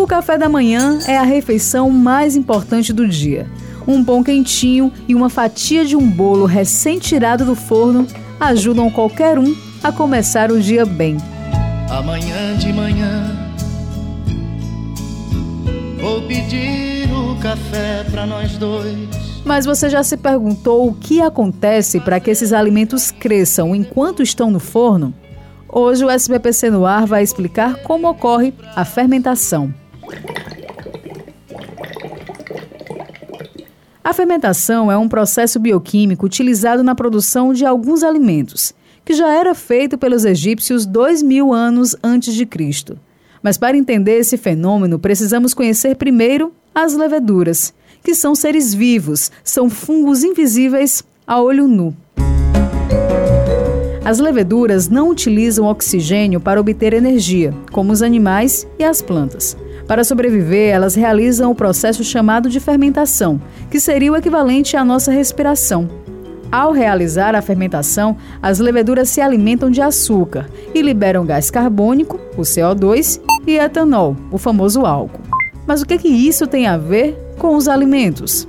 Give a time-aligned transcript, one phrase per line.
[0.00, 3.46] O café da manhã é a refeição mais importante do dia.
[3.86, 8.06] Um pão quentinho e uma fatia de um bolo recém-tirado do forno
[8.40, 11.18] ajudam qualquer um a começar o dia bem.
[11.90, 13.52] Amanhã de manhã
[16.00, 18.96] vou pedir o café para nós dois.
[19.44, 24.50] Mas você já se perguntou o que acontece para que esses alimentos cresçam enquanto estão
[24.50, 25.12] no forno?
[25.68, 29.74] Hoje o SBPC no ar vai explicar como ocorre a fermentação.
[34.10, 39.54] A fermentação é um processo bioquímico utilizado na produção de alguns alimentos, que já era
[39.54, 42.98] feito pelos egípcios dois mil anos antes de Cristo.
[43.40, 47.72] Mas para entender esse fenômeno, precisamos conhecer primeiro as leveduras,
[48.02, 51.94] que são seres vivos, são fungos invisíveis a olho nu.
[54.04, 59.56] As leveduras não utilizam oxigênio para obter energia, como os animais e as plantas.
[59.90, 65.10] Para sobreviver, elas realizam o processo chamado de fermentação, que seria o equivalente à nossa
[65.10, 65.90] respiração.
[66.48, 72.42] Ao realizar a fermentação, as leveduras se alimentam de açúcar e liberam gás carbônico, o
[72.42, 75.24] CO2, e etanol, o famoso álcool.
[75.66, 78.46] Mas o que, que isso tem a ver com os alimentos?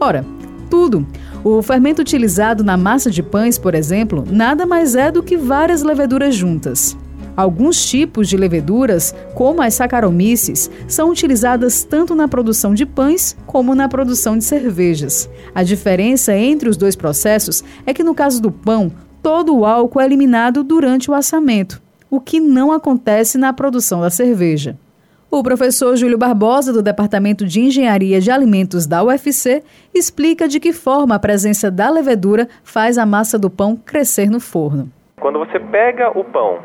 [0.00, 0.26] Ora,
[0.68, 1.06] tudo.
[1.44, 5.84] O fermento utilizado na massa de pães, por exemplo, nada mais é do que várias
[5.84, 6.96] leveduras juntas.
[7.36, 13.74] Alguns tipos de leveduras, como as saccharomyces, são utilizadas tanto na produção de pães como
[13.74, 15.30] na produção de cervejas.
[15.54, 18.92] A diferença entre os dois processos é que no caso do pão,
[19.22, 21.80] todo o álcool é eliminado durante o assamento,
[22.10, 24.76] o que não acontece na produção da cerveja.
[25.30, 29.62] O professor Júlio Barbosa, do Departamento de Engenharia de Alimentos da UFC,
[29.94, 34.40] explica de que forma a presença da levedura faz a massa do pão crescer no
[34.40, 34.90] forno.
[35.20, 36.58] Quando você pega o pão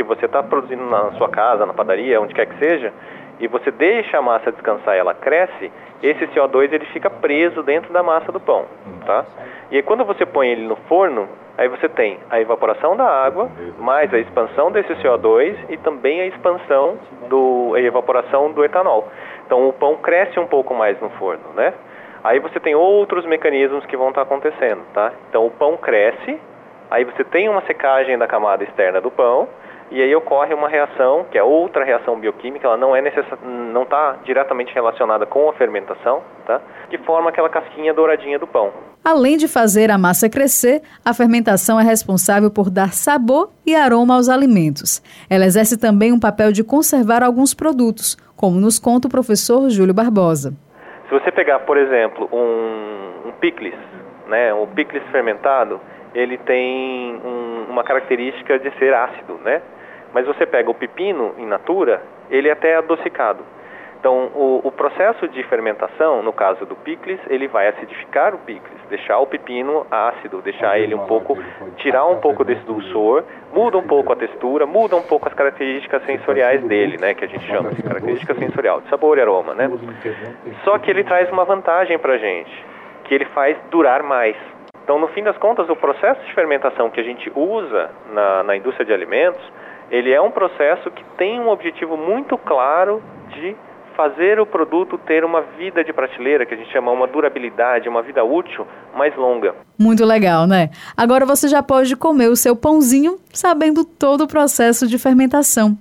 [0.00, 2.92] que você está produzindo na sua casa, na padaria, onde quer que seja,
[3.38, 5.70] e você deixa a massa descansar e ela cresce,
[6.02, 8.64] esse CO2 ele fica preso dentro da massa do pão,
[9.04, 9.24] tá?
[9.70, 13.50] E aí, quando você põe ele no forno, aí você tem a evaporação da água,
[13.78, 19.08] mais a expansão desse CO2 e também a expansão do a evaporação do etanol.
[19.44, 21.74] Então o pão cresce um pouco mais no forno, né?
[22.24, 25.12] Aí você tem outros mecanismos que vão estar acontecendo, tá?
[25.28, 26.38] Então o pão cresce,
[26.90, 29.48] aí você tem uma secagem da camada externa do pão,
[29.90, 33.02] e aí ocorre uma reação, que é outra reação bioquímica, ela não é
[33.72, 36.60] não está diretamente relacionada com a fermentação, tá?
[36.88, 38.72] Que forma aquela casquinha douradinha do pão.
[39.04, 44.14] Além de fazer a massa crescer, a fermentação é responsável por dar sabor e aroma
[44.14, 45.02] aos alimentos.
[45.28, 49.94] Ela exerce também um papel de conservar alguns produtos, como nos conta o professor Júlio
[49.94, 50.54] Barbosa.
[51.08, 53.74] Se você pegar, por exemplo, um, um picles,
[54.28, 55.80] né, um picles fermentado,
[56.14, 59.60] ele tem um, uma característica de ser ácido, né?
[60.12, 63.44] Mas você pega o pepino in natura, ele é até adocicado.
[64.00, 68.80] Então, o, o, processo de fermentação, no caso do picles, ele vai acidificar o picles,
[68.88, 71.36] deixar o pepino ácido, deixar ele um pouco,
[71.76, 76.02] tirar um pouco desse dulçor, muda um pouco a textura, muda um pouco as características
[76.06, 79.70] sensoriais dele, né, que a gente chama de característica sensorial, de sabor e aroma, né?
[80.64, 82.64] Só que ele traz uma vantagem para a gente,
[83.04, 84.34] que ele faz durar mais.
[84.82, 88.56] Então, no fim das contas, o processo de fermentação que a gente usa na, na
[88.56, 89.42] indústria de alimentos,
[89.90, 93.02] ele é um processo que tem um objetivo muito claro
[93.34, 93.56] de
[93.96, 98.02] fazer o produto ter uma vida de prateleira, que a gente chama uma durabilidade, uma
[98.02, 99.54] vida útil mais longa.
[99.78, 100.70] Muito legal, né?
[100.96, 105.76] Agora você já pode comer o seu pãozinho sabendo todo o processo de fermentação.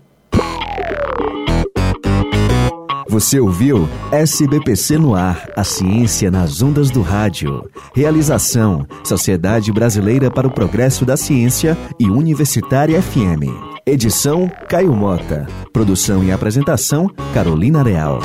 [3.11, 7.69] Você ouviu SBPC no ar, a ciência nas ondas do rádio.
[7.93, 13.51] Realização: Sociedade Brasileira para o Progresso da Ciência e Universitária FM.
[13.85, 15.45] Edição: Caio Mota.
[15.73, 18.21] Produção e apresentação: Carolina Real.